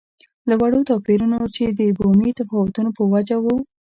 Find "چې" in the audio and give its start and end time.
1.55-1.63